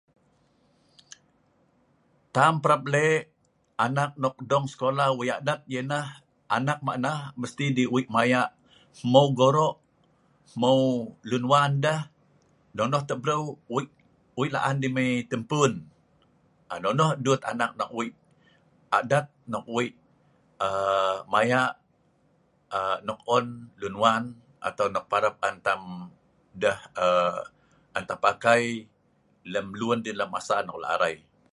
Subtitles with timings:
[2.35, 3.21] Tam parap le'
[3.85, 6.07] anak nok dong skola wei' yadat deh nah,
[6.57, 8.41] anak ma nah ,esti deh wei' maya
[8.99, 9.73] hmeu goro'
[10.51, 10.79] hmeu
[11.29, 11.99] lun wan deh,
[12.77, 13.43] nonoh tah breu
[13.73, 13.91] wei',
[14.37, 15.71] wei' laan deh ,ai tempun
[16.71, 18.15] um nonoh dut anak ma' wei',
[18.97, 19.93] adat nok wei'
[20.65, 21.67] um um maya'
[22.77, 23.45] um nok on
[23.81, 24.23] lun ngan
[24.67, 25.81] atau nok parap an tam
[26.61, 28.63] deh um tam pakai
[29.51, 31.15] lem lun lem masa deh parap arai